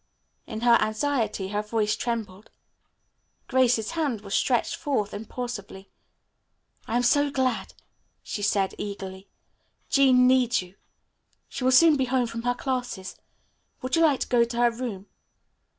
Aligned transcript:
In 0.47 0.61
her 0.61 0.79
anxiety, 0.81 1.49
her 1.49 1.61
voice 1.61 1.95
trembled. 1.95 2.49
Grace's 3.47 3.91
hand 3.91 4.21
was 4.21 4.33
stretched 4.33 4.75
forth 4.75 5.13
impulsively. 5.13 5.91
"I 6.87 6.95
am 6.95 7.03
so 7.03 7.29
glad," 7.29 7.75
she 8.23 8.41
said 8.41 8.73
eagerly. 8.79 9.29
"Jean 9.91 10.25
needs 10.25 10.59
you. 10.59 10.73
She 11.49 11.63
will 11.63 11.71
soon 11.71 11.97
be 11.97 12.05
home 12.05 12.25
from 12.25 12.41
her 12.41 12.55
classes. 12.55 13.15
Would 13.83 13.95
you 13.95 14.01
like 14.01 14.21
to 14.21 14.27
go 14.27 14.43
to 14.43 14.57
her 14.57 14.71
room?" 14.71 15.05